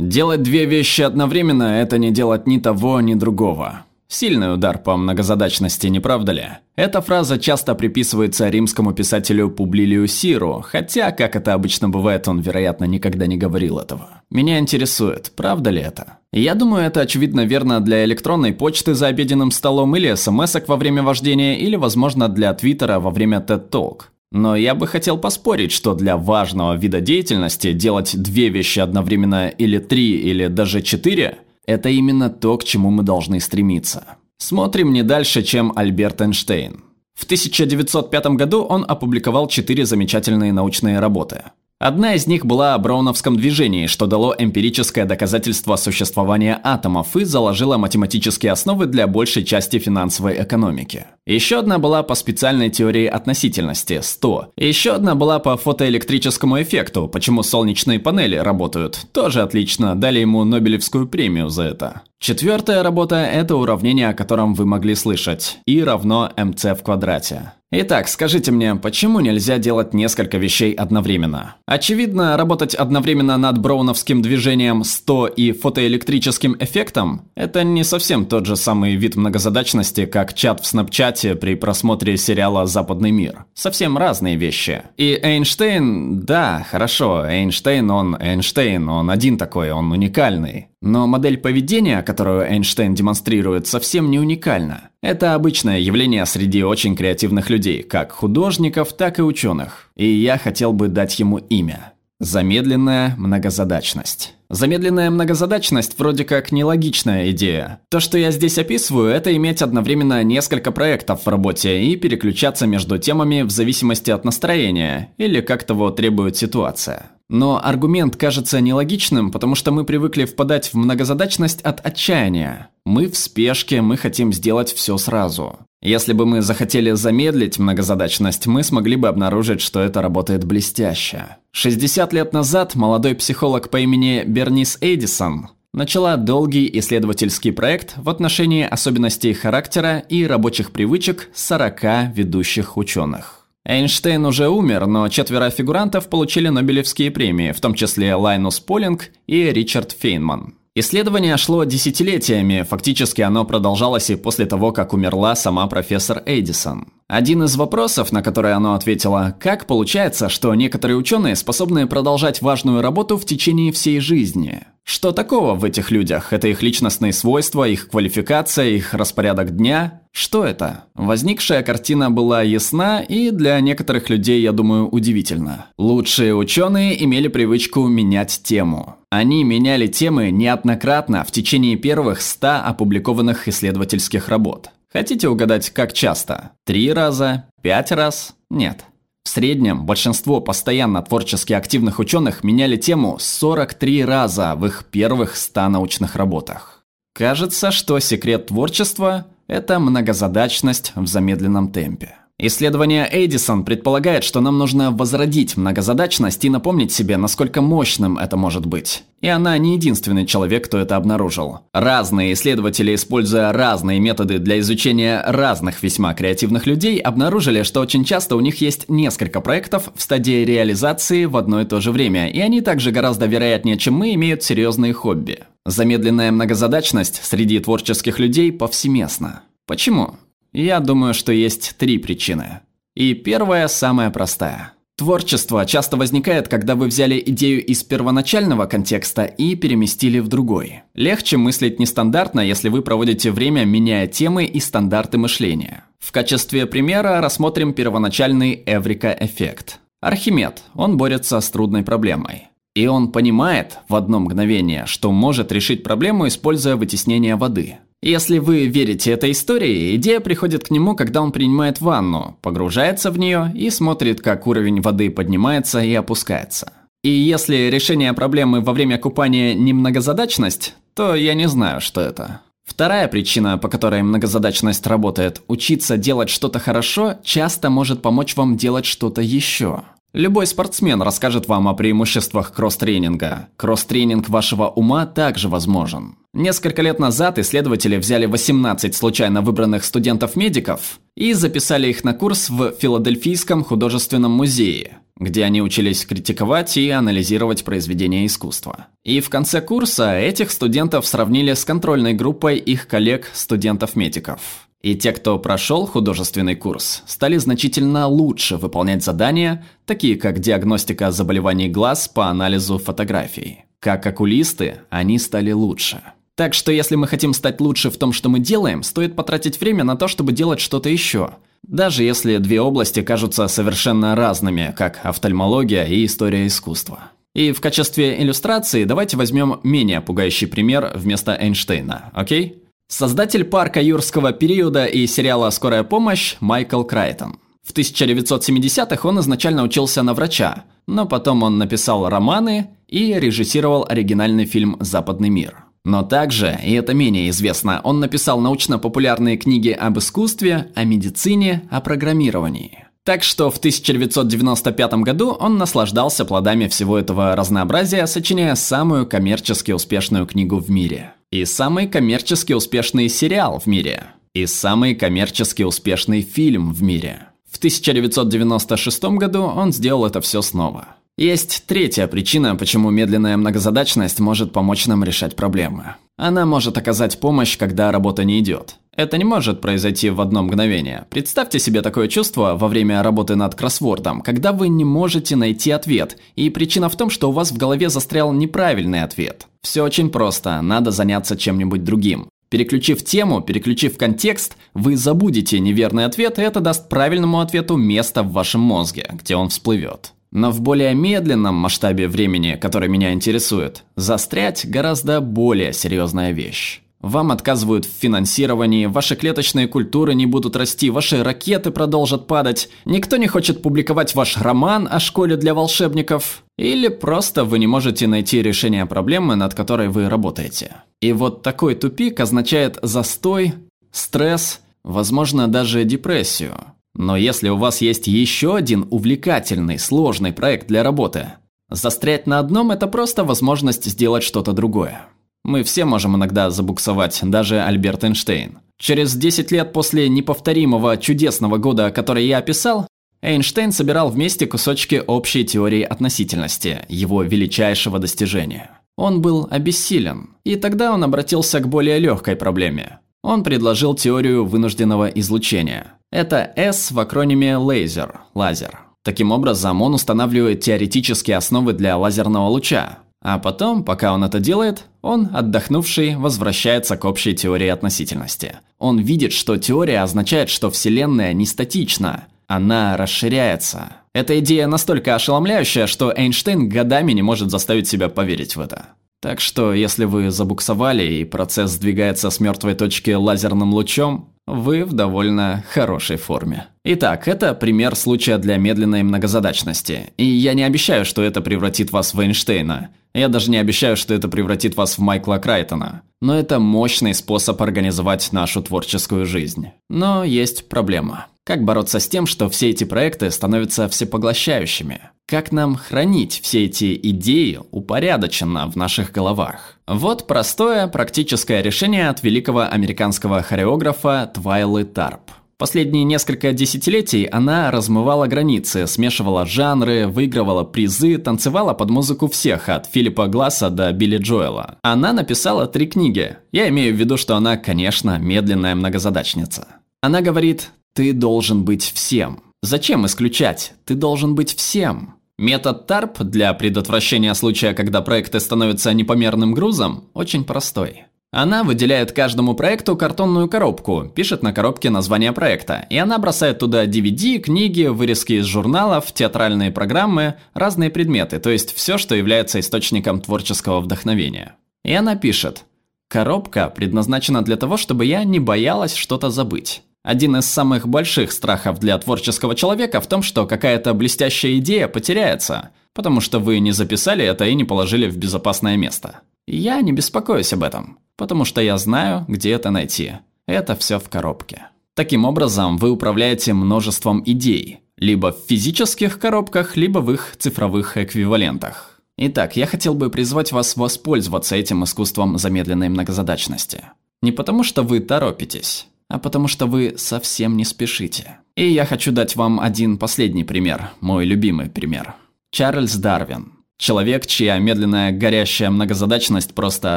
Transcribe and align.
Делать 0.00 0.42
две 0.42 0.64
вещи 0.64 1.02
одновременно– 1.02 1.62
это 1.82 1.98
не 1.98 2.10
делать 2.10 2.46
ни 2.46 2.58
того, 2.58 3.02
ни 3.02 3.12
другого. 3.12 3.82
Сильный 4.08 4.54
удар 4.54 4.78
по 4.78 4.96
многозадачности, 4.96 5.88
не 5.88 6.00
правда 6.00 6.32
ли? 6.32 6.44
Эта 6.74 7.02
фраза 7.02 7.38
часто 7.38 7.74
приписывается 7.74 8.48
римскому 8.48 8.94
писателю 8.94 9.50
Публилию 9.50 10.06
Сиру, 10.08 10.64
хотя, 10.66 11.10
как 11.12 11.36
это 11.36 11.52
обычно 11.52 11.90
бывает, 11.90 12.26
он, 12.28 12.40
вероятно, 12.40 12.86
никогда 12.86 13.26
не 13.26 13.36
говорил 13.36 13.78
этого. 13.78 14.22
Меня 14.30 14.58
интересует, 14.58 15.32
правда 15.36 15.68
ли 15.68 15.82
это? 15.82 16.16
Я 16.32 16.54
думаю, 16.54 16.86
это 16.86 17.02
очевидно 17.02 17.44
верно 17.44 17.80
для 17.80 18.02
электронной 18.06 18.54
почты 18.54 18.94
за 18.94 19.08
обеденным 19.08 19.50
столом 19.50 19.94
или 19.96 20.14
смс 20.14 20.56
во 20.66 20.76
время 20.76 21.02
вождения, 21.02 21.58
или, 21.58 21.76
возможно, 21.76 22.30
для 22.30 22.54
твиттера 22.54 23.00
во 23.00 23.10
время 23.10 23.44
TED 23.46 23.68
Talk. 23.68 24.04
Но 24.32 24.54
я 24.54 24.74
бы 24.74 24.86
хотел 24.86 25.18
поспорить, 25.18 25.72
что 25.72 25.94
для 25.94 26.16
важного 26.16 26.76
вида 26.76 27.00
деятельности 27.00 27.72
делать 27.72 28.16
две 28.16 28.48
вещи 28.48 28.78
одновременно 28.78 29.48
или 29.48 29.78
три, 29.78 30.16
или 30.16 30.46
даже 30.46 30.82
четыре– 30.82 31.38
это 31.66 31.88
именно 31.88 32.30
то, 32.30 32.56
к 32.56 32.64
чему 32.64 32.90
мы 32.90 33.02
должны 33.02 33.40
стремиться. 33.40 34.04
Смотрим 34.38 34.92
не 34.92 35.02
дальше, 35.02 35.42
чем 35.42 35.72
Альберт 35.76 36.20
Эйнштейн. 36.20 36.84
В 37.14 37.24
1905 37.24 38.26
году 38.28 38.62
он 38.62 38.84
опубликовал 38.88 39.48
четыре 39.48 39.84
замечательные 39.84 40.52
научные 40.52 41.00
работы. 41.00 41.42
Одна 41.82 42.14
из 42.14 42.26
них 42.26 42.44
была 42.44 42.74
о 42.74 42.78
броуновском 42.78 43.38
движении, 43.38 43.86
что 43.86 44.06
дало 44.06 44.34
эмпирическое 44.38 45.06
доказательство 45.06 45.76
существования 45.76 46.60
атомов 46.62 47.16
и 47.16 47.24
заложило 47.24 47.78
математические 47.78 48.52
основы 48.52 48.84
для 48.84 49.06
большей 49.06 49.44
части 49.44 49.78
финансовой 49.78 50.42
экономики. 50.42 51.06
Еще 51.24 51.58
одна 51.58 51.78
была 51.78 52.02
по 52.02 52.14
специальной 52.14 52.68
теории 52.68 53.06
относительности– 53.06 54.00
100. 54.02 54.52
Еще 54.58 54.92
одна 54.92 55.14
была 55.14 55.38
по 55.38 55.56
фотоэлектрическому 55.56 56.60
эффекту, 56.60 57.08
почему 57.08 57.42
солнечные 57.42 57.98
панели 57.98 58.36
работают. 58.36 59.06
Тоже 59.12 59.40
отлично, 59.40 59.94
дали 59.94 60.18
ему 60.18 60.44
Нобелевскую 60.44 61.08
премию 61.08 61.48
за 61.48 61.62
это. 61.62 62.02
Четвертая 62.22 62.82
работа– 62.82 63.16
это 63.32 63.56
уравнение, 63.56 64.10
о 64.10 64.14
котором 64.14 64.52
вы 64.52 64.66
могли 64.66 64.94
слышать. 64.94 65.58
И 65.64 65.82
равно 65.82 66.30
mc 66.36 66.74
в 66.74 66.82
квадрате. 66.82 67.52
Итак, 67.72 68.08
скажите 68.08 68.52
мне, 68.52 68.74
почему 68.74 69.20
нельзя 69.20 69.56
делать 69.56 69.94
несколько 69.94 70.36
вещей 70.36 70.74
одновременно? 70.74 71.56
Очевидно, 71.64 72.36
работать 72.36 72.74
одновременно 72.74 73.38
над 73.38 73.58
броуновским 73.58 74.20
движением 74.20 74.84
100 74.84 75.28
и 75.28 75.52
фотоэлектрическим 75.52 76.56
эффектом– 76.60 77.30
это 77.36 77.64
не 77.64 77.84
совсем 77.84 78.26
тот 78.26 78.44
же 78.44 78.56
самый 78.56 78.96
вид 78.96 79.16
многозадачности, 79.16 80.04
как 80.04 80.34
чат 80.34 80.60
в 80.60 80.66
снапчате 80.66 81.36
при 81.36 81.54
просмотре 81.54 82.18
сериала 82.18 82.66
«Западный 82.66 83.12
мир». 83.12 83.46
Совсем 83.54 83.96
разные 83.96 84.36
вещи. 84.36 84.82
И 84.98 85.18
Эйнштейн, 85.22 86.20
да, 86.20 86.66
хорошо, 86.70 87.24
Эйнштейн, 87.24 87.90
он 87.90 88.14
Эйнштейн, 88.20 88.86
он 88.90 89.10
один 89.10 89.38
такой, 89.38 89.70
он 89.70 89.90
уникальный. 89.90 90.69
Но 90.82 91.06
модель 91.06 91.36
поведения, 91.36 92.02
которую 92.02 92.50
Эйнштейн 92.50 92.94
демонстрирует, 92.94 93.66
совсем 93.66 94.10
не 94.10 94.18
уникальна. 94.18 94.90
Это 95.02 95.34
обычное 95.34 95.78
явление 95.78 96.24
среди 96.24 96.62
очень 96.62 96.96
креативных 96.96 97.50
людей, 97.50 97.82
как 97.82 98.12
художников, 98.12 98.94
так 98.94 99.18
и 99.18 99.22
ученых. 99.22 99.90
И 99.94 100.06
я 100.06 100.38
хотел 100.38 100.72
бы 100.72 100.88
дать 100.88 101.18
ему 101.18 101.36
имя. 101.36 101.92
Замедленная 102.18 103.14
многозадачность. 103.16 104.34
Замедленная 104.50 105.10
многозадачность 105.10 105.98
вроде 105.98 106.24
как 106.24 106.50
нелогичная 106.50 107.30
идея. 107.30 107.80
То, 107.88 108.00
что 108.00 108.18
я 108.18 108.30
здесь 108.30 108.58
описываю, 108.58 109.10
это 109.10 109.34
иметь 109.36 109.62
одновременно 109.62 110.22
несколько 110.24 110.72
проектов 110.72 111.24
в 111.24 111.28
работе 111.28 111.82
и 111.82 111.96
переключаться 111.96 112.66
между 112.66 112.98
темами 112.98 113.42
в 113.42 113.50
зависимости 113.50 114.10
от 114.10 114.24
настроения 114.24 115.12
или 115.18 115.40
как 115.40 115.64
того 115.64 115.90
требует 115.90 116.36
ситуация. 116.36 117.10
Но 117.30 117.64
аргумент 117.64 118.16
кажется 118.16 118.60
нелогичным, 118.60 119.30
потому 119.30 119.54
что 119.54 119.70
мы 119.70 119.84
привыкли 119.84 120.24
впадать 120.24 120.66
в 120.66 120.74
многозадачность 120.74 121.62
от 121.62 121.86
отчаяния. 121.86 122.70
Мы 122.84 123.06
в 123.06 123.16
спешке, 123.16 123.82
мы 123.82 123.96
хотим 123.96 124.32
сделать 124.32 124.72
все 124.72 124.98
сразу. 124.98 125.60
Если 125.80 126.12
бы 126.12 126.26
мы 126.26 126.42
захотели 126.42 126.90
замедлить 126.90 127.56
многозадачность, 127.60 128.48
мы 128.48 128.64
смогли 128.64 128.96
бы 128.96 129.06
обнаружить, 129.06 129.60
что 129.60 129.78
это 129.78 130.02
работает 130.02 130.44
блестяще. 130.44 131.36
60 131.52 132.12
лет 132.12 132.32
назад 132.32 132.74
молодой 132.74 133.14
психолог 133.14 133.70
по 133.70 133.78
имени 133.78 134.24
Бернис 134.26 134.76
Эдисон 134.80 135.50
начала 135.72 136.16
долгий 136.16 136.68
исследовательский 136.80 137.52
проект 137.52 137.94
в 137.96 138.10
отношении 138.10 138.64
особенностей 138.64 139.34
характера 139.34 139.98
и 139.98 140.26
рабочих 140.26 140.72
привычек 140.72 141.30
40 141.32 142.12
ведущих 142.12 142.76
ученых. 142.76 143.39
Эйнштейн 143.66 144.24
уже 144.24 144.48
умер, 144.48 144.86
но 144.86 145.08
четверо 145.08 145.50
фигурантов 145.50 146.08
получили 146.08 146.48
Нобелевские 146.48 147.10
премии, 147.10 147.52
в 147.52 147.60
том 147.60 147.74
числе 147.74 148.14
Лайнус 148.14 148.58
Полинг 148.60 149.10
и 149.26 149.50
Ричард 149.52 149.92
Фейнман. 149.92 150.54
Исследование 150.74 151.36
шло 151.36 151.64
десятилетиями, 151.64 152.62
фактически 152.62 153.20
оно 153.20 153.44
продолжалось 153.44 154.08
и 154.08 154.16
после 154.16 154.46
того, 154.46 154.72
как 154.72 154.94
умерла 154.94 155.34
сама 155.34 155.66
профессор 155.66 156.22
Эдисон. 156.24 156.86
Один 157.08 157.42
из 157.42 157.56
вопросов, 157.56 158.12
на 158.12 158.22
который 158.22 158.54
оно 158.54 158.74
ответило, 158.74 159.36
как 159.40 159.66
получается, 159.66 160.28
что 160.28 160.54
некоторые 160.54 160.96
ученые 160.96 161.34
способны 161.34 161.88
продолжать 161.88 162.40
важную 162.40 162.82
работу 162.82 163.18
в 163.18 163.26
течение 163.26 163.72
всей 163.72 163.98
жизни? 163.98 164.62
Что 164.92 165.12
такого 165.12 165.54
в 165.54 165.64
этих 165.64 165.92
людях? 165.92 166.32
Это 166.32 166.48
их 166.48 166.62
личностные 166.62 167.12
свойства, 167.12 167.62
их 167.62 167.86
квалификация, 167.90 168.70
их 168.70 168.92
распорядок 168.92 169.54
дня? 169.56 170.02
Что 170.10 170.44
это? 170.44 170.86
Возникшая 170.96 171.62
картина 171.62 172.10
была 172.10 172.42
ясна 172.42 172.98
и 173.00 173.30
для 173.30 173.60
некоторых 173.60 174.10
людей, 174.10 174.42
я 174.42 174.50
думаю, 174.50 174.88
удивительна. 174.88 175.66
Лучшие 175.78 176.34
ученые 176.34 177.04
имели 177.04 177.28
привычку 177.28 177.86
менять 177.86 178.40
тему. 178.42 178.96
Они 179.10 179.44
меняли 179.44 179.86
темы 179.86 180.32
неоднократно 180.32 181.22
в 181.22 181.30
течение 181.30 181.76
первых 181.76 182.20
100 182.20 182.48
опубликованных 182.64 183.46
исследовательских 183.46 184.28
работ. 184.28 184.70
Хотите 184.92 185.28
угадать, 185.28 185.70
как 185.70 185.92
часто? 185.92 186.50
Три 186.66 186.92
раза? 186.92 187.44
Пять 187.62 187.92
раз? 187.92 188.34
Нет. 188.50 188.84
В 189.24 189.28
среднем 189.28 189.84
большинство 189.86 190.40
постоянно 190.40 191.02
творчески 191.02 191.52
активных 191.52 191.98
ученых 191.98 192.42
меняли 192.42 192.76
тему 192.76 193.18
43 193.18 194.04
раза 194.04 194.54
в 194.54 194.66
их 194.66 194.84
первых 194.90 195.36
100 195.36 195.68
научных 195.68 196.16
работах. 196.16 196.84
Кажется, 197.14 197.70
что 197.70 197.98
секрет 197.98 198.46
творчества– 198.46 199.26
это 199.46 199.78
многозадачность 199.78 200.92
в 200.94 201.06
замедленном 201.06 201.70
темпе. 201.70 202.19
Исследование 202.42 203.06
Эдисон 203.12 203.66
предполагает, 203.66 204.24
что 204.24 204.40
нам 204.40 204.56
нужно 204.56 204.90
возродить 204.90 205.58
многозадачность 205.58 206.42
и 206.42 206.48
напомнить 206.48 206.90
себе, 206.90 207.18
насколько 207.18 207.60
мощным 207.60 208.16
это 208.16 208.38
может 208.38 208.64
быть. 208.64 209.02
И 209.20 209.28
она 209.28 209.58
не 209.58 209.74
единственный 209.74 210.24
человек, 210.24 210.64
кто 210.64 210.78
это 210.78 210.96
обнаружил. 210.96 211.60
Разные 211.74 212.32
исследователи, 212.32 212.94
используя 212.94 213.52
разные 213.52 214.00
методы 214.00 214.38
для 214.38 214.58
изучения 214.60 215.22
разных 215.26 215.82
весьма 215.82 216.14
креативных 216.14 216.66
людей, 216.66 216.98
обнаружили, 216.98 217.62
что 217.62 217.82
очень 217.82 218.06
часто 218.06 218.36
у 218.36 218.40
них 218.40 218.62
есть 218.62 218.88
несколько 218.88 219.42
проектов 219.42 219.90
в 219.94 220.00
стадии 220.00 220.42
реализации 220.42 221.26
в 221.26 221.36
одно 221.36 221.60
и 221.60 221.66
то 221.66 221.82
же 221.82 221.92
время, 221.92 222.30
и 222.30 222.40
они 222.40 222.62
также 222.62 222.90
гораздо 222.90 223.26
вероятнее, 223.26 223.76
чем 223.76 223.92
мы, 223.92 224.14
имеют 224.14 224.42
серьезные 224.42 224.94
хобби. 224.94 225.40
Замедленная 225.66 226.32
многозадачность 226.32 227.22
среди 227.22 227.58
творческих 227.58 228.18
людей 228.18 228.50
повсеместна. 228.50 229.42
Почему? 229.66 230.14
Я 230.52 230.80
думаю, 230.80 231.14
что 231.14 231.32
есть 231.32 231.74
три 231.78 231.98
причины. 231.98 232.60
И 232.94 233.14
первая 233.14 233.68
самая 233.68 234.10
простая. 234.10 234.72
Творчество 235.00 235.64
часто 235.64 235.96
возникает, 235.96 236.48
когда 236.48 236.74
вы 236.74 236.86
взяли 236.86 237.22
идею 237.24 237.64
из 237.64 237.82
первоначального 237.82 238.66
контекста 238.66 239.24
и 239.24 239.54
переместили 239.54 240.18
в 240.18 240.28
другой. 240.28 240.82
Легче 240.94 241.38
мыслить 241.38 241.78
нестандартно, 241.78 242.40
если 242.40 242.68
вы 242.68 242.82
проводите 242.82 243.30
время, 243.30 243.64
меняя 243.64 244.06
темы 244.06 244.44
и 244.44 244.60
стандарты 244.60 245.16
мышления. 245.16 245.84
В 245.98 246.12
качестве 246.12 246.66
примера 246.66 247.22
рассмотрим 247.22 247.72
первоначальный 247.72 248.62
Эврика-эффект. 248.66 249.80
Архимед, 250.02 250.62
он 250.74 250.98
борется 250.98 251.40
с 251.40 251.48
трудной 251.48 251.82
проблемой. 251.82 252.48
И 252.74 252.86
он 252.86 253.10
понимает 253.10 253.78
в 253.88 253.94
одно 253.94 254.20
мгновение, 254.20 254.84
что 254.86 255.10
может 255.12 255.50
решить 255.50 255.82
проблему, 255.82 256.28
используя 256.28 256.76
вытеснение 256.76 257.36
воды. 257.36 257.78
Если 258.02 258.38
вы 258.38 258.66
верите 258.66 259.10
этой 259.10 259.32
истории, 259.32 259.94
идея 259.96 260.20
приходит 260.20 260.64
к 260.64 260.70
нему, 260.70 260.96
когда 260.96 261.20
он 261.20 261.32
принимает 261.32 261.82
ванну, 261.82 262.38
погружается 262.40 263.10
в 263.10 263.18
нее 263.18 263.52
и 263.54 263.68
смотрит, 263.68 264.22
как 264.22 264.46
уровень 264.46 264.80
воды 264.80 265.10
поднимается 265.10 265.80
и 265.80 265.92
опускается. 265.92 266.72
И 267.02 267.10
если 267.10 267.68
решение 267.68 268.14
проблемы 268.14 268.62
во 268.62 268.72
время 268.72 268.96
купания 268.96 269.52
не 269.52 269.74
многозадачность, 269.74 270.74
то 270.94 271.14
я 271.14 271.34
не 271.34 271.46
знаю, 271.46 271.82
что 271.82 272.00
это. 272.00 272.40
Вторая 272.64 273.06
причина, 273.06 273.58
по 273.58 273.68
которой 273.68 274.02
многозадачность 274.02 274.86
работает, 274.86 275.42
учиться 275.46 275.98
делать 275.98 276.30
что-то 276.30 276.58
хорошо, 276.58 277.16
часто 277.22 277.68
может 277.68 278.00
помочь 278.00 278.34
вам 278.34 278.56
делать 278.56 278.86
что-то 278.86 279.20
еще. 279.20 279.82
Любой 280.14 280.46
спортсмен 280.46 281.02
расскажет 281.02 281.48
вам 281.48 281.68
о 281.68 281.74
преимуществах 281.74 282.52
кросс-тренинга. 282.52 283.48
Кросс-тренинг 283.56 284.28
вашего 284.28 284.68
ума 284.68 285.04
также 285.04 285.48
возможен. 285.48 286.16
Несколько 286.32 286.80
лет 286.80 287.00
назад 287.00 287.40
исследователи 287.40 287.96
взяли 287.96 288.26
18 288.26 288.94
случайно 288.94 289.42
выбранных 289.42 289.84
студентов-медиков 289.84 291.00
и 291.16 291.32
записали 291.32 291.88
их 291.88 292.04
на 292.04 292.14
курс 292.14 292.48
в 292.48 292.72
Филадельфийском 292.78 293.64
художественном 293.64 294.32
музее. 294.32 294.98
где 295.16 295.44
они 295.44 295.60
учились 295.60 296.06
критиковать 296.06 296.78
и 296.78 296.88
анализировать 296.88 297.62
произведения 297.62 298.24
искусства. 298.24 298.86
И 299.04 299.20
в 299.20 299.28
конце 299.28 299.60
курса 299.60 300.18
этих 300.18 300.50
студентов 300.50 301.06
сравнили 301.06 301.52
с 301.52 301.66
контрольной 301.66 302.14
группой 302.14 302.56
их 302.56 302.88
коллег-студентов-медиков. 302.88 304.40
И 304.80 304.94
те, 304.94 305.12
кто 305.12 305.38
прошел 305.38 305.86
художественный 305.86 306.56
курс, 306.56 307.02
стали 307.06 307.36
значительно 307.36 308.06
лучше 308.06 308.56
выполнять 308.56 309.04
задания, 309.04 309.66
такие 309.84 310.16
как 310.16 310.38
диагностика 310.38 311.10
заболеваний 311.10 311.68
глаз 311.68 312.08
по 312.08 312.28
анализу 312.28 312.78
фотографий. 312.78 313.66
Как 313.78 314.06
окулисты, 314.06 314.78
они 314.88 315.18
стали 315.18 315.52
лучше. 315.52 316.00
Так 316.36 316.54
что 316.54 316.72
если 316.72 316.96
мы 316.96 317.06
хотим 317.06 317.34
стать 317.34 317.60
лучше 317.60 317.90
в 317.90 317.96
том, 317.96 318.12
что 318.12 318.28
мы 318.28 318.38
делаем, 318.38 318.82
стоит 318.82 319.16
потратить 319.16 319.60
время 319.60 319.84
на 319.84 319.96
то, 319.96 320.08
чтобы 320.08 320.32
делать 320.32 320.60
что-то 320.60 320.88
еще. 320.88 321.34
Даже 321.62 322.02
если 322.02 322.38
две 322.38 322.60
области 322.60 323.02
кажутся 323.02 323.46
совершенно 323.48 324.16
разными, 324.16 324.74
как 324.76 325.00
офтальмология 325.04 325.84
и 325.84 326.06
история 326.06 326.46
искусства. 326.46 327.10
И 327.34 327.52
в 327.52 327.60
качестве 327.60 328.20
иллюстрации 328.20 328.84
давайте 328.84 329.16
возьмем 329.16 329.60
менее 329.62 330.00
пугающий 330.00 330.48
пример 330.48 330.92
вместо 330.94 331.36
Эйнштейна, 331.40 332.10
окей? 332.12 332.64
Создатель 332.88 333.44
парка 333.44 333.80
юрского 333.80 334.32
периода 334.32 334.84
и 334.84 335.06
сериала 335.06 335.50
«Скорая 335.50 335.84
помощь» 335.84 336.36
Майкл 336.40 336.82
Крайтон. 336.82 337.38
В 337.62 337.72
1970-х 337.72 339.08
он 339.08 339.20
изначально 339.20 339.62
учился 339.62 340.02
на 340.02 340.12
врача, 340.12 340.64
но 340.88 341.06
потом 341.06 341.44
он 341.44 341.58
написал 341.58 342.08
романы 342.08 342.70
и 342.88 343.14
режиссировал 343.14 343.86
оригинальный 343.88 344.44
фильм 344.44 344.76
«Западный 344.80 345.28
мир». 345.28 345.69
Но 345.84 346.02
также, 346.02 346.58
и 346.62 346.72
это 346.72 346.92
менее 346.92 347.30
известно, 347.30 347.80
он 347.84 348.00
написал 348.00 348.40
научно-популярные 348.40 349.36
книги 349.36 349.70
об 349.70 349.98
искусстве, 349.98 350.70
о 350.74 350.84
медицине, 350.84 351.68
о 351.70 351.80
программировании. 351.80 352.86
Так 353.02 353.22
что 353.22 353.50
в 353.50 353.56
1995 353.56 354.94
году 354.94 355.30
он 355.30 355.56
наслаждался 355.56 356.26
плодами 356.26 356.68
всего 356.68 356.98
этого 356.98 357.34
разнообразия, 357.34 358.06
сочиняя 358.06 358.54
самую 358.54 359.06
коммерчески 359.06 359.72
успешную 359.72 360.26
книгу 360.26 360.58
в 360.58 360.70
мире. 360.70 361.14
И 361.30 361.44
самый 361.46 361.88
коммерчески 361.88 362.52
успешный 362.52 363.08
сериал 363.08 363.58
в 363.58 363.66
мире. 363.66 364.04
И 364.34 364.46
самый 364.46 364.94
коммерчески 364.94 365.62
успешный 365.62 366.20
фильм 366.20 366.72
в 366.72 366.82
мире. 366.82 367.28
В 367.50 367.56
1996 367.56 369.02
году 369.16 369.42
он 369.42 369.72
сделал 369.72 370.04
это 370.04 370.20
все 370.20 370.42
снова. 370.42 370.88
Есть 371.20 371.64
третья 371.66 372.06
причина, 372.06 372.56
почему 372.56 372.88
медленная 372.88 373.36
многозадачность 373.36 374.20
может 374.20 374.54
помочь 374.54 374.86
нам 374.86 375.04
решать 375.04 375.36
проблемы. 375.36 375.96
Она 376.16 376.46
может 376.46 376.78
оказать 376.78 377.20
помощь, 377.20 377.58
когда 377.58 377.92
работа 377.92 378.24
не 378.24 378.38
идет. 378.40 378.76
Это 378.96 379.18
не 379.18 379.24
может 379.24 379.60
произойти 379.60 380.08
в 380.08 380.22
одно 380.22 380.42
мгновение. 380.42 381.04
Представьте 381.10 381.58
себе 381.58 381.82
такое 381.82 382.08
чувство 382.08 382.56
во 382.56 382.68
время 382.68 383.02
работы 383.02 383.36
над 383.36 383.54
кроссвордом, 383.54 384.22
когда 384.22 384.52
вы 384.52 384.68
не 384.68 384.86
можете 384.86 385.36
найти 385.36 385.70
ответ, 385.72 386.16
и 386.36 386.48
причина 386.48 386.88
в 386.88 386.96
том, 386.96 387.10
что 387.10 387.28
у 387.28 387.32
вас 387.32 387.52
в 387.52 387.58
голове 387.58 387.90
застрял 387.90 388.32
неправильный 388.32 389.02
ответ. 389.02 389.46
Все 389.60 389.84
очень 389.84 390.08
просто, 390.08 390.62
надо 390.62 390.90
заняться 390.90 391.36
чем-нибудь 391.36 391.84
другим. 391.84 392.30
Переключив 392.48 393.04
тему, 393.04 393.42
переключив 393.42 393.98
контекст, 393.98 394.56
вы 394.72 394.96
забудете 394.96 395.60
неверный 395.60 396.06
ответ, 396.06 396.38
и 396.38 396.42
это 396.42 396.60
даст 396.60 396.88
правильному 396.88 397.40
ответу 397.40 397.76
место 397.76 398.22
в 398.22 398.32
вашем 398.32 398.62
мозге, 398.62 399.06
где 399.12 399.36
он 399.36 399.50
всплывет. 399.50 400.14
Но 400.32 400.50
в 400.50 400.60
более 400.60 400.94
медленном 400.94 401.56
масштабе 401.56 402.06
времени, 402.06 402.58
который 402.60 402.88
меня 402.88 403.12
интересует, 403.12 403.84
застрять 403.96 404.68
гораздо 404.68 405.20
более 405.20 405.72
серьезная 405.72 406.30
вещь. 406.30 406.82
Вам 407.00 407.32
отказывают 407.32 407.86
в 407.86 407.92
финансировании, 407.98 408.84
ваши 408.84 409.16
клеточные 409.16 409.66
культуры 409.66 410.12
не 410.14 410.26
будут 410.26 410.54
расти, 410.54 410.90
ваши 410.90 411.24
ракеты 411.24 411.70
продолжат 411.70 412.26
падать, 412.26 412.68
никто 412.84 413.16
не 413.16 413.26
хочет 413.26 413.62
публиковать 413.62 414.14
ваш 414.14 414.36
роман 414.36 414.86
о 414.90 415.00
школе 415.00 415.36
для 415.36 415.54
волшебников, 415.54 416.44
или 416.58 416.88
просто 416.88 417.44
вы 417.44 417.58
не 417.58 417.66
можете 417.66 418.06
найти 418.06 418.42
решение 418.42 418.84
проблемы, 418.84 419.34
над 419.34 419.54
которой 419.54 419.88
вы 419.88 420.10
работаете. 420.10 420.76
И 421.00 421.14
вот 421.14 421.42
такой 421.42 421.74
тупик 421.74 422.20
означает 422.20 422.78
застой, 422.82 423.54
стресс, 423.92 424.60
возможно 424.84 425.48
даже 425.48 425.84
депрессию. 425.84 426.58
Но 426.94 427.16
если 427.16 427.48
у 427.48 427.56
вас 427.56 427.80
есть 427.80 428.06
еще 428.06 428.56
один 428.56 428.86
увлекательный, 428.90 429.78
сложный 429.78 430.32
проект 430.32 430.66
для 430.66 430.82
работы, 430.82 431.32
застрять 431.70 432.26
на 432.26 432.38
одном– 432.38 432.70
это 432.72 432.86
просто 432.86 433.24
возможность 433.24 433.84
сделать 433.84 434.22
что-то 434.22 434.52
другое. 434.52 435.06
Мы 435.44 435.62
все 435.62 435.84
можем 435.84 436.16
иногда 436.16 436.50
забуксовать, 436.50 437.18
даже 437.22 437.60
Альберт 437.60 438.04
Эйнштейн. 438.04 438.58
Через 438.78 439.14
10 439.14 439.50
лет 439.52 439.72
после 439.72 440.08
неповторимого 440.08 440.96
чудесного 440.96 441.58
года, 441.58 441.90
который 441.90 442.26
я 442.26 442.38
описал, 442.38 442.86
Эйнштейн 443.22 443.72
собирал 443.72 444.08
вместе 444.08 444.46
кусочки 444.46 445.02
общей 445.06 445.44
теории 445.44 445.82
относительности, 445.82 446.86
его 446.88 447.22
величайшего 447.22 447.98
достижения. 447.98 448.70
Он 448.96 449.20
был 449.20 449.46
обессилен, 449.50 450.30
и 450.44 450.56
тогда 450.56 450.92
он 450.92 451.04
обратился 451.04 451.60
к 451.60 451.68
более 451.68 451.98
легкой 451.98 452.36
проблеме. 452.36 453.00
Он 453.22 453.42
предложил 453.44 453.94
теорию 453.94 454.46
вынужденного 454.46 455.08
излучения. 455.08 455.94
Это 456.10 456.52
S 456.56 456.90
в 456.90 456.98
акрониме 456.98 457.52
LASER– 457.52 458.16
лазер. 458.34 458.80
Таким 459.04 459.30
образом, 459.30 459.80
он 459.80 459.94
устанавливает 459.94 460.60
теоретические 460.60 461.36
основы 461.36 461.72
для 461.72 461.96
лазерного 461.96 462.48
луча. 462.48 462.98
А 463.22 463.38
потом, 463.38 463.84
пока 463.84 464.12
он 464.12 464.24
это 464.24 464.40
делает, 464.40 464.86
он, 465.02 465.28
отдохнувший, 465.32 466.16
возвращается 466.16 466.96
к 466.96 467.04
общей 467.04 467.34
теории 467.34 467.68
относительности. 467.68 468.56
Он 468.78 468.98
видит, 468.98 469.32
что 469.32 469.56
теория 469.56 470.02
означает, 470.02 470.50
что 470.50 470.70
Вселенная 470.70 471.32
не 471.32 471.46
статична, 471.46 472.24
она 472.46 472.96
расширяется. 472.96 473.92
Эта 474.12 474.40
идея 474.40 474.66
настолько 474.66 475.14
ошеломляющая, 475.14 475.86
что 475.86 476.12
Эйнштейн 476.14 476.68
годами 476.68 477.12
не 477.12 477.22
может 477.22 477.50
заставить 477.50 477.86
себя 477.86 478.08
поверить 478.08 478.56
в 478.56 478.60
это. 478.60 478.86
Так 479.20 479.40
что, 479.40 479.74
если 479.74 480.06
вы 480.06 480.30
забуксовали 480.30 481.04
и 481.04 481.24
процесс 481.24 481.72
сдвигается 481.72 482.30
с 482.30 482.40
мертвой 482.40 482.74
точки 482.74 483.10
лазерным 483.10 483.74
лучом, 483.74 484.30
вы 484.46 484.84
в 484.84 484.94
довольно 484.94 485.62
хорошей 485.70 486.16
форме. 486.16 486.66
Итак, 486.84 487.28
это 487.28 487.54
пример 487.54 487.94
случая 487.94 488.38
для 488.38 488.56
медленной 488.56 489.02
многозадачности. 489.02 490.12
И 490.16 490.24
я 490.24 490.54
не 490.54 490.64
обещаю, 490.64 491.04
что 491.04 491.22
это 491.22 491.40
превратит 491.40 491.92
вас 491.92 492.14
в 492.14 492.20
Эйнштейна. 492.20 492.90
Я 493.12 493.28
даже 493.28 493.50
не 493.50 493.58
обещаю, 493.58 493.96
что 493.96 494.14
это 494.14 494.28
превратит 494.28 494.76
вас 494.76 494.96
в 494.96 495.00
Майкла 495.00 495.36
Крайтона. 495.36 496.02
Но 496.20 496.38
это 496.38 496.58
мощный 496.58 497.14
способ 497.14 497.60
организовать 497.60 498.32
нашу 498.32 498.62
творческую 498.62 499.26
жизнь. 499.26 499.68
Но 499.88 500.24
есть 500.24 500.68
проблема. 500.68 501.26
Как 501.44 501.64
бороться 501.64 501.98
с 501.98 502.08
тем, 502.08 502.26
что 502.26 502.48
все 502.48 502.70
эти 502.70 502.84
проекты 502.84 503.30
становятся 503.30 503.88
всепоглощающими? 503.88 505.09
Как 505.30 505.52
нам 505.52 505.76
хранить 505.76 506.40
все 506.42 506.64
эти 506.64 506.98
идеи 507.10 507.60
упорядоченно 507.70 508.68
в 508.68 508.74
наших 508.74 509.12
головах? 509.12 509.76
Вот 509.86 510.26
простое 510.26 510.88
практическое 510.88 511.62
решение 511.62 512.08
от 512.08 512.24
великого 512.24 512.62
американского 512.62 513.40
хореографа 513.40 514.28
Твайлы 514.34 514.82
Тарп. 514.82 515.30
Последние 515.56 516.02
несколько 516.02 516.50
десятилетий 516.52 517.26
она 517.26 517.70
размывала 517.70 518.26
границы, 518.26 518.88
смешивала 518.88 519.46
жанры, 519.46 520.08
выигрывала 520.08 520.64
призы, 520.64 521.16
танцевала 521.16 521.74
под 521.74 521.90
музыку 521.90 522.26
всех, 522.26 522.68
от 522.68 522.86
Филиппа 522.86 523.28
Гласса 523.28 523.70
до 523.70 523.92
Билли 523.92 524.18
Джоэла. 524.18 524.78
Она 524.82 525.12
написала 525.12 525.68
три 525.68 525.86
книги. 525.86 526.38
Я 526.50 526.68
имею 526.70 526.92
в 526.92 526.98
виду, 526.98 527.16
что 527.16 527.36
она, 527.36 527.56
конечно, 527.56 528.18
медленная 528.18 528.74
многозадачница. 528.74 529.68
Она 530.00 530.22
говорит, 530.22 530.70
ты 530.92 531.12
должен 531.12 531.64
быть 531.64 531.84
всем. 531.84 532.42
Зачем 532.62 533.06
исключать? 533.06 533.74
Ты 533.84 533.94
должен 533.94 534.34
быть 534.34 534.56
всем. 534.56 535.19
Метод 535.40 535.90
TARP 535.90 536.22
для 536.22 536.52
предотвращения 536.52 537.32
случая, 537.32 537.72
когда 537.72 538.02
проекты 538.02 538.40
становятся 538.40 538.92
непомерным 538.92 539.54
грузом, 539.54 540.04
очень 540.12 540.44
простой. 540.44 541.04
Она 541.30 541.64
выделяет 541.64 542.12
каждому 542.12 542.52
проекту 542.52 542.94
картонную 542.94 543.48
коробку, 543.48 544.12
пишет 544.14 544.42
на 544.42 544.52
коробке 544.52 544.90
название 544.90 545.32
проекта, 545.32 545.86
и 545.88 545.96
она 545.96 546.18
бросает 546.18 546.58
туда 546.58 546.84
DVD, 546.84 547.38
книги, 547.38 547.86
вырезки 547.86 548.34
из 548.34 548.44
журналов, 548.44 549.12
театральные 549.14 549.70
программы, 549.70 550.34
разные 550.52 550.90
предметы, 550.90 551.40
то 551.40 551.48
есть 551.48 551.74
все, 551.74 551.96
что 551.96 552.14
является 552.14 552.60
источником 552.60 553.22
творческого 553.22 553.80
вдохновения. 553.80 554.56
И 554.84 554.92
она 554.92 555.16
пишет, 555.16 555.64
коробка 556.08 556.68
предназначена 556.68 557.40
для 557.40 557.56
того, 557.56 557.78
чтобы 557.78 558.04
я 558.04 558.24
не 558.24 558.40
боялась 558.40 558.94
что-то 558.94 559.30
забыть. 559.30 559.84
Один 560.02 560.36
из 560.36 560.46
самых 560.46 560.88
больших 560.88 561.30
страхов 561.30 561.78
для 561.78 561.98
творческого 561.98 562.54
человека 562.54 563.00
в 563.00 563.06
том, 563.06 563.22
что 563.22 563.46
какая-то 563.46 563.92
блестящая 563.92 564.56
идея 564.58 564.88
потеряется, 564.88 565.70
потому 565.92 566.20
что 566.20 566.38
вы 566.38 566.58
не 566.58 566.72
записали 566.72 567.24
это 567.24 567.44
и 567.44 567.54
не 567.54 567.64
положили 567.64 568.08
в 568.08 568.16
безопасное 568.16 568.76
место. 568.76 569.20
Я 569.46 569.80
не 569.82 569.92
беспокоюсь 569.92 570.52
об 570.52 570.62
этом, 570.62 570.98
потому 571.16 571.44
что 571.44 571.60
я 571.60 571.76
знаю, 571.76 572.24
где 572.28 572.52
это 572.52 572.70
найти. 572.70 573.12
Это 573.46 573.76
все 573.76 573.98
в 573.98 574.08
коробке. 574.08 574.68
Таким 574.94 575.24
образом, 575.24 575.76
вы 575.76 575.90
управляете 575.90 576.52
множеством 576.52 577.22
идей, 577.26 577.80
либо 577.96 578.32
в 578.32 578.48
физических 578.48 579.18
коробках, 579.18 579.76
либо 579.76 579.98
в 579.98 580.12
их 580.12 580.34
цифровых 580.38 580.96
эквивалентах. 580.96 582.00
Итак, 582.16 582.56
я 582.56 582.66
хотел 582.66 582.94
бы 582.94 583.10
призвать 583.10 583.52
вас 583.52 583.76
воспользоваться 583.76 584.56
этим 584.56 584.84
искусством 584.84 585.38
замедленной 585.38 585.88
многозадачности. 585.88 586.84
Не 587.22 587.32
потому, 587.32 587.64
что 587.64 587.82
вы 587.82 588.00
торопитесь, 588.00 588.88
а 589.10 589.18
потому 589.18 589.48
что 589.48 589.66
вы 589.66 589.94
совсем 589.96 590.56
не 590.56 590.64
спешите. 590.64 591.40
И 591.56 591.68
я 591.68 591.84
хочу 591.84 592.12
дать 592.12 592.36
вам 592.36 592.60
один 592.60 592.96
последний 592.96 593.44
пример, 593.44 593.90
мой 594.00 594.24
любимый 594.24 594.70
пример. 594.70 595.16
Чарльз 595.50 595.96
Дарвин. 595.96 596.59
Человек, 596.80 597.26
чья 597.26 597.58
медленная 597.58 598.10
горящая 598.10 598.70
многозадачность 598.70 599.54
просто 599.54 599.96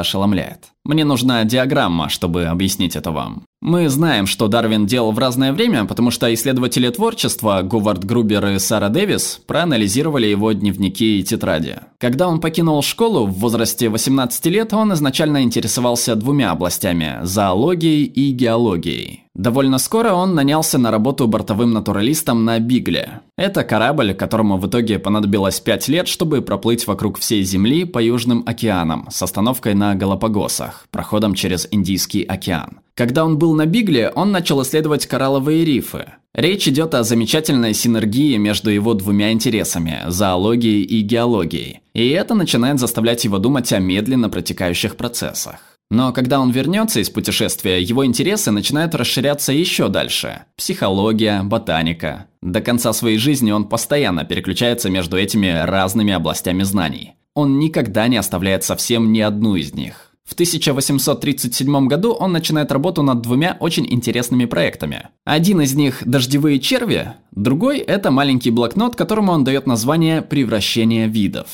ошеломляет. 0.00 0.66
Мне 0.84 1.06
нужна 1.06 1.42
диаграмма, 1.44 2.10
чтобы 2.10 2.44
объяснить 2.44 2.94
это 2.94 3.10
вам. 3.10 3.44
Мы 3.62 3.88
знаем, 3.88 4.26
что 4.26 4.48
Дарвин 4.48 4.84
делал 4.84 5.12
в 5.12 5.18
разное 5.18 5.54
время, 5.54 5.86
потому 5.86 6.10
что 6.10 6.32
исследователи 6.34 6.90
творчества 6.90 7.62
Говард 7.62 8.04
Грубер 8.04 8.48
и 8.48 8.58
Сара 8.58 8.90
Дэвис 8.90 9.40
проанализировали 9.46 10.26
его 10.26 10.52
дневники 10.52 11.20
и 11.20 11.22
тетради. 11.22 11.76
Когда 11.98 12.28
он 12.28 12.38
покинул 12.38 12.82
школу 12.82 13.26
в 13.26 13.38
возрасте 13.38 13.88
18 13.88 14.44
лет, 14.46 14.74
он 14.74 14.92
изначально 14.92 15.42
интересовался 15.42 16.16
двумя 16.16 16.50
областями– 16.50 17.20
зоологией 17.22 18.04
и 18.04 18.30
геологией. 18.32 19.23
Довольно 19.34 19.78
скоро 19.78 20.12
он 20.12 20.34
нанялся 20.34 20.78
на 20.78 20.92
работу 20.92 21.26
бортовым 21.26 21.72
натуралистом 21.72 22.44
на 22.44 22.60
Бигле. 22.60 23.20
Это 23.36 23.64
корабль, 23.64 24.14
которому 24.14 24.58
в 24.58 24.68
итоге 24.68 25.00
понадобилось 25.00 25.58
5 25.58 25.88
лет, 25.88 26.06
чтобы 26.06 26.40
проплыть 26.40 26.86
вокруг 26.86 27.18
всей 27.18 27.42
Земли 27.42 27.84
по 27.84 28.00
Южным 28.00 28.44
океанам 28.46 29.08
с 29.10 29.20
остановкой 29.22 29.74
на 29.74 29.96
Галапагосах, 29.96 30.86
проходом 30.92 31.34
через 31.34 31.66
Индийский 31.72 32.22
океан. 32.22 32.78
Когда 32.94 33.24
он 33.24 33.36
был 33.36 33.54
на 33.54 33.66
Бигле, 33.66 34.12
он 34.14 34.30
начал 34.30 34.62
исследовать 34.62 35.06
коралловые 35.06 35.64
рифы. 35.64 36.06
Речь 36.32 36.68
идет 36.68 36.94
о 36.94 37.02
замечательной 37.02 37.74
синергии 37.74 38.36
между 38.36 38.70
его 38.70 38.94
двумя 38.94 39.32
интересами– 39.32 40.02
зоологией 40.06 40.82
и 40.82 41.00
геологией. 41.00 41.80
И 41.92 42.08
это 42.10 42.34
начинает 42.34 42.78
заставлять 42.78 43.24
его 43.24 43.38
думать 43.38 43.72
о 43.72 43.80
медленно 43.80 44.28
протекающих 44.28 44.96
процессах. 44.96 45.73
Но 45.90 46.12
когда 46.12 46.40
он 46.40 46.50
вернется 46.50 47.00
из 47.00 47.10
путешествия, 47.10 47.80
его 47.80 48.04
интересы 48.04 48.50
начинают 48.50 48.94
расширяться 48.94 49.52
еще 49.52 49.88
дальше. 49.88 50.44
Психология, 50.56 51.42
ботаника. 51.42 52.26
До 52.42 52.60
конца 52.60 52.92
своей 52.92 53.18
жизни 53.18 53.52
он 53.52 53.68
постоянно 53.68 54.24
переключается 54.24 54.90
между 54.90 55.16
этими 55.16 55.64
разными 55.64 56.12
областями 56.12 56.62
знаний. 56.62 57.12
Он 57.34 57.58
никогда 57.58 58.08
не 58.08 58.16
оставляет 58.16 58.64
совсем 58.64 59.12
ни 59.12 59.20
одну 59.20 59.56
из 59.56 59.74
них. 59.74 60.10
В 60.24 60.32
1837 60.32 61.86
году 61.86 62.12
он 62.12 62.32
начинает 62.32 62.72
работу 62.72 63.02
над 63.02 63.20
двумя 63.20 63.58
очень 63.60 63.86
интересными 63.92 64.46
проектами. 64.46 65.08
Один 65.24 65.60
из 65.60 65.74
них– 65.74 66.02
«Дождевые 66.06 66.60
черви», 66.60 67.12
другой– 67.30 67.78
это 67.80 68.10
маленький 68.10 68.50
блокнот, 68.50 68.96
которому 68.96 69.32
он 69.32 69.44
дает 69.44 69.66
название 69.66 70.22
«Превращение 70.22 71.08
видов». 71.08 71.46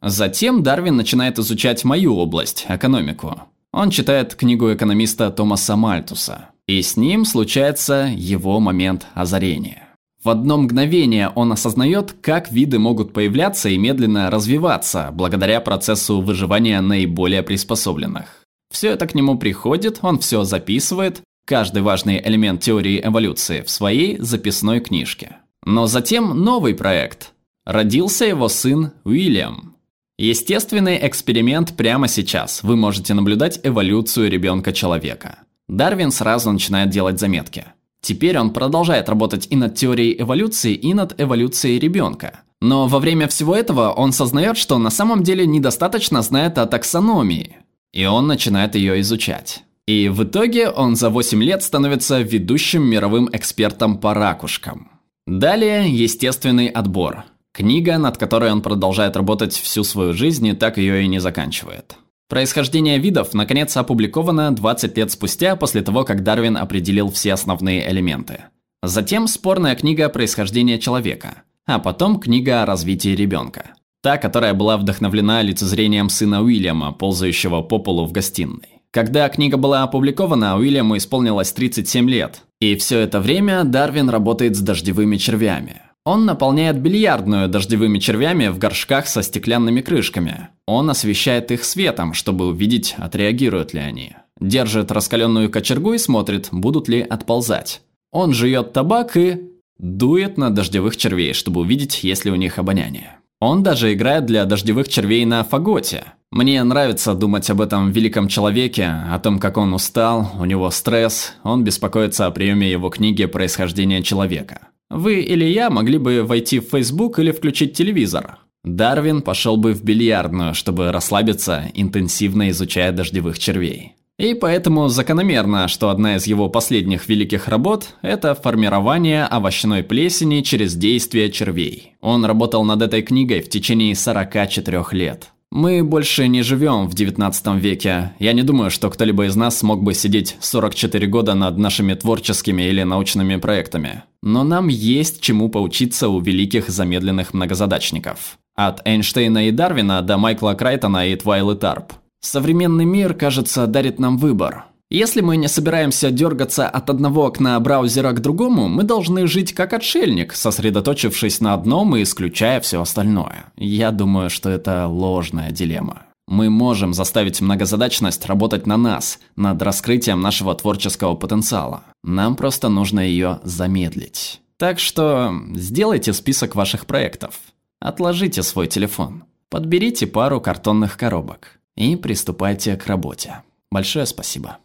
Затем 0.00 0.62
Дарвин 0.62 0.96
начинает 0.96 1.38
изучать 1.38 1.84
мою 1.84 2.16
область– 2.16 2.64
экономику. 2.68 3.42
Он 3.74 3.90
читает 3.90 4.36
книгу 4.36 4.72
экономиста 4.72 5.32
Томаса 5.32 5.74
Мальтуса. 5.74 6.50
И 6.68 6.80
с 6.80 6.96
ним 6.96 7.24
случается 7.24 8.08
его 8.14 8.60
момент 8.60 9.08
озарения. 9.14 9.88
В 10.22 10.30
одно 10.30 10.58
мгновение 10.58 11.30
он 11.34 11.50
осознает, 11.50 12.14
как 12.22 12.52
виды 12.52 12.78
могут 12.78 13.12
появляться 13.12 13.68
и 13.68 13.76
медленно 13.76 14.30
развиваться 14.30 15.10
благодаря 15.12 15.60
процессу 15.60 16.20
выживания 16.20 16.80
наиболее 16.80 17.42
приспособленных. 17.42 18.44
Все 18.72 18.90
это 18.92 19.08
к 19.08 19.14
нему 19.16 19.38
приходит, 19.38 19.98
он 20.02 20.20
все 20.20 20.44
записывает, 20.44 21.22
каждый 21.44 21.82
важный 21.82 22.22
элемент 22.24 22.62
теории 22.62 23.00
эволюции 23.04 23.62
в 23.62 23.70
своей 23.70 24.18
записной 24.18 24.78
книжке. 24.78 25.38
Но 25.66 25.88
затем 25.88 26.44
новый 26.44 26.74
проект. 26.74 27.32
Родился 27.66 28.24
его 28.24 28.48
сын 28.48 28.92
Уильям, 29.02 29.73
Естественный 30.16 31.04
эксперимент 31.08 31.76
прямо 31.76 32.06
сейчас. 32.06 32.62
Вы 32.62 32.76
можете 32.76 33.14
наблюдать 33.14 33.58
эволюцию 33.64 34.30
ребенка-человека. 34.30 35.38
Дарвин 35.66 36.12
сразу 36.12 36.52
начинает 36.52 36.90
делать 36.90 37.18
заметки. 37.18 37.64
Теперь 38.00 38.38
он 38.38 38.52
продолжает 38.52 39.08
работать 39.08 39.48
и 39.50 39.56
над 39.56 39.74
теорией 39.74 40.22
эволюции, 40.22 40.72
и 40.72 40.94
над 40.94 41.20
эволюцией 41.20 41.80
ребенка. 41.80 42.42
Но 42.60 42.86
во 42.86 43.00
время 43.00 43.26
всего 43.26 43.56
этого 43.56 43.90
он 43.90 44.12
сознает, 44.12 44.56
что 44.56 44.78
на 44.78 44.90
самом 44.90 45.24
деле 45.24 45.46
недостаточно 45.46 46.22
знает 46.22 46.58
о 46.58 46.66
таксономии. 46.66 47.56
И 47.92 48.04
он 48.04 48.28
начинает 48.28 48.76
ее 48.76 49.00
изучать. 49.00 49.64
И 49.88 50.08
в 50.08 50.22
итоге 50.22 50.70
он 50.70 50.94
за 50.94 51.10
8 51.10 51.42
лет 51.42 51.64
становится 51.64 52.20
ведущим 52.20 52.84
мировым 52.84 53.28
экспертом 53.32 53.98
по 53.98 54.14
ракушкам. 54.14 54.92
Далее 55.26 55.92
естественный 55.92 56.68
отбор– 56.68 57.24
Книга, 57.54 57.98
над 57.98 58.18
которой 58.18 58.50
он 58.50 58.62
продолжает 58.62 59.14
работать 59.14 59.54
всю 59.54 59.84
свою 59.84 60.12
жизнь 60.12 60.44
и 60.48 60.54
так 60.54 60.76
ее 60.76 61.04
и 61.04 61.06
не 61.06 61.20
заканчивает. 61.20 61.94
Происхождение 62.28 62.98
видов, 62.98 63.32
наконец, 63.32 63.76
опубликовано 63.76 64.50
20 64.52 64.96
лет 64.96 65.12
спустя 65.12 65.54
после 65.54 65.82
того, 65.82 66.02
как 66.02 66.24
Дарвин 66.24 66.56
определил 66.56 67.12
все 67.12 67.32
основные 67.32 67.88
элементы. 67.88 68.46
Затем 68.82 69.28
спорная 69.28 69.76
книга 69.76 70.08
«Происхождение 70.08 70.80
человека», 70.80 71.44
а 71.64 71.78
потом 71.78 72.18
книга 72.18 72.64
о 72.64 72.66
развитии 72.66 73.10
ребенка. 73.14 73.74
Та, 74.02 74.18
которая 74.18 74.52
была 74.52 74.76
вдохновлена 74.76 75.42
лицезрением 75.42 76.08
сына 76.08 76.42
Уильяма, 76.42 76.90
ползающего 76.90 77.62
по 77.62 77.78
полу 77.78 78.04
в 78.04 78.10
гостиной. 78.10 78.82
Когда 78.90 79.28
книга 79.28 79.58
была 79.58 79.84
опубликована, 79.84 80.58
Уильяму 80.58 80.96
исполнилось 80.96 81.52
37 81.52 82.10
лет. 82.10 82.42
И 82.60 82.74
все 82.74 82.98
это 82.98 83.20
время 83.20 83.62
Дарвин 83.62 84.10
работает 84.10 84.56
с 84.56 84.60
дождевыми 84.60 85.18
червями. 85.18 85.83
Он 86.04 86.26
наполняет 86.26 86.78
бильярдную 86.80 87.48
дождевыми 87.48 87.98
червями 87.98 88.48
в 88.48 88.58
горшках 88.58 89.06
со 89.06 89.22
стеклянными 89.22 89.80
крышками. 89.80 90.48
Он 90.66 90.90
освещает 90.90 91.50
их 91.50 91.64
светом, 91.64 92.12
чтобы 92.12 92.46
увидеть, 92.46 92.94
отреагируют 92.98 93.72
ли 93.72 93.80
они. 93.80 94.16
Держит 94.38 94.92
раскаленную 94.92 95.50
кочергу 95.50 95.94
и 95.94 95.98
смотрит, 95.98 96.48
будут 96.52 96.88
ли 96.88 97.00
отползать. 97.00 97.80
Он 98.12 98.34
жует 98.34 98.74
табак 98.74 99.16
и 99.16 99.50
дует 99.78 100.36
на 100.36 100.50
дождевых 100.50 100.98
червей, 100.98 101.32
чтобы 101.32 101.62
увидеть, 101.62 102.04
есть 102.04 102.26
ли 102.26 102.30
у 102.30 102.34
них 102.34 102.58
обоняние. 102.58 103.16
Он 103.40 103.62
даже 103.62 103.92
играет 103.94 104.26
для 104.26 104.44
дождевых 104.44 104.88
червей 104.88 105.24
на 105.24 105.42
фаготе. 105.42 106.04
Мне 106.30 106.62
нравится 106.62 107.14
думать 107.14 107.48
об 107.48 107.62
этом 107.62 107.92
великом 107.92 108.28
человеке, 108.28 108.86
о 109.10 109.18
том, 109.18 109.38
как 109.38 109.56
он 109.56 109.72
устал, 109.72 110.32
у 110.38 110.44
него 110.44 110.70
стресс, 110.70 111.32
он 111.44 111.64
беспокоится 111.64 112.26
о 112.26 112.30
приеме 112.30 112.70
его 112.70 112.90
книги 112.90 113.24
«Происхождение 113.24 114.02
человека». 114.02 114.68
Вы 114.90 115.20
или 115.20 115.44
я 115.44 115.70
могли 115.70 115.98
бы 115.98 116.22
войти 116.22 116.60
в 116.60 116.68
Facebook 116.70 117.18
или 117.18 117.32
включить 117.32 117.74
телевизор. 117.74 118.38
Дарвин 118.64 119.22
пошел 119.22 119.56
бы 119.56 119.74
в 119.74 119.84
бильярдную, 119.84 120.54
чтобы 120.54 120.90
расслабиться, 120.90 121.70
интенсивно 121.74 122.50
изучая 122.50 122.92
дождевых 122.92 123.38
червей. 123.38 123.92
И 124.16 124.34
поэтому 124.34 124.88
закономерно, 124.88 125.66
что 125.66 125.90
одна 125.90 126.16
из 126.16 126.26
его 126.26 126.48
последних 126.48 127.08
великих 127.08 127.48
работ– 127.48 127.94
это 128.02 128.34
формирование 128.36 129.24
овощной 129.24 129.82
плесени 129.82 130.42
через 130.42 130.76
действие 130.76 131.32
червей. 131.32 131.96
Он 132.00 132.24
работал 132.24 132.64
над 132.64 132.80
этой 132.80 133.02
книгой 133.02 133.42
в 133.42 133.48
течение 133.48 133.94
44 133.96 134.84
лет. 134.92 135.33
Мы 135.50 135.84
больше 135.84 136.26
не 136.26 136.42
живем 136.42 136.88
в 136.88 136.94
19 136.94 137.46
веке. 137.60 138.12
Я 138.18 138.32
не 138.32 138.42
думаю, 138.42 138.70
что 138.70 138.90
кто-либо 138.90 139.26
из 139.26 139.36
нас 139.36 139.58
смог 139.58 139.82
бы 139.82 139.94
сидеть 139.94 140.36
44 140.40 141.06
года 141.06 141.34
над 141.34 141.58
нашими 141.58 141.94
творческими 141.94 142.62
или 142.62 142.82
научными 142.82 143.36
проектами. 143.36 144.02
Но 144.22 144.42
нам 144.42 144.68
есть 144.68 145.20
чему 145.20 145.48
поучиться 145.48 146.08
у 146.08 146.20
великих 146.20 146.68
замедленных 146.68 147.34
многозадачников. 147.34 148.38
От 148.56 148.86
Эйнштейна 148.86 149.48
и 149.48 149.50
Дарвина 149.50 150.02
до 150.02 150.18
Майкла 150.18 150.54
Крайтона 150.54 151.08
и 151.08 151.16
Твайлы 151.16 151.54
Тарп. 151.56 151.92
Современный 152.20 152.84
мир, 152.84 153.14
кажется, 153.14 153.66
дарит 153.66 153.98
нам 153.98 154.16
выбор. 154.16 154.64
Если 154.90 155.22
мы 155.22 155.36
не 155.36 155.48
собираемся 155.48 156.10
дергаться 156.10 156.68
от 156.68 156.90
одного 156.90 157.26
окна 157.26 157.58
браузера 157.58 158.12
к 158.12 158.20
другому, 158.20 158.68
мы 158.68 158.82
должны 158.82 159.26
жить 159.26 159.52
как 159.52 159.72
отшельник, 159.72 160.34
сосредоточившись 160.34 161.40
на 161.40 161.54
одном 161.54 161.96
и 161.96 162.02
исключая 162.02 162.60
все 162.60 162.80
остальное. 162.80 163.52
Я 163.56 163.90
думаю, 163.90 164.30
что 164.30 164.50
это 164.50 164.86
ложная 164.86 165.50
дилемма. 165.50 166.06
Мы 166.26 166.48
можем 166.48 166.94
заставить 166.94 167.40
многозадачность 167.40 168.24
работать 168.26 168.66
на 168.66 168.76
нас, 168.76 169.18
над 169.36 169.60
раскрытием 169.62 170.20
нашего 170.20 170.54
творческого 170.54 171.14
потенциала. 171.14 171.84
Нам 172.02 172.34
просто 172.36 172.68
нужно 172.68 173.00
ее 173.00 173.40
замедлить. 173.42 174.40
Так 174.56 174.78
что 174.78 175.34
сделайте 175.54 176.12
список 176.12 176.54
ваших 176.54 176.86
проектов. 176.86 177.40
Отложите 177.80 178.42
свой 178.42 178.68
телефон. 178.68 179.24
Подберите 179.50 180.06
пару 180.06 180.40
картонных 180.40 180.96
коробок. 180.96 181.58
И 181.76 181.96
приступайте 181.96 182.76
к 182.76 182.86
работе. 182.86 183.42
Большое 183.70 184.06
спасибо. 184.06 184.58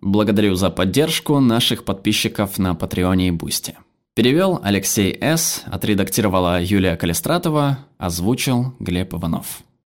Благодарю 0.00 0.54
за 0.54 0.70
поддержку 0.70 1.40
наших 1.40 1.84
подписчиков 1.84 2.58
на 2.58 2.74
Patreon 2.74 3.21
е 3.21 3.28
и 3.28 3.30
Boosty. 3.30 3.76
Перевел 4.14 4.60
Алексей 4.62 5.16
С., 5.20 5.62
отредактировала 5.66 6.62
Юлия 6.62 6.96
Калистратова, 6.96 7.80
озвучил 7.98 8.74
Глеб 8.78 9.14
Иванов. 9.14 9.65